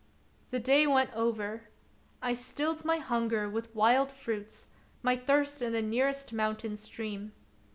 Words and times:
The 0.49 0.59
day 0.59 0.87
went 0.87 1.13
over. 1.13 1.69
I 2.23 2.33
stilled 2.33 2.83
my 2.83 2.97
hunger 2.97 3.47
with 3.47 3.75
wild 3.75 4.11
fruits, 4.11 4.65
my 5.03 5.15
thirst 5.15 5.61
in 5.61 5.73
the 5.73 5.81
nearest 5.83 6.33
mountain 6.33 6.75
stream. 6.75 7.33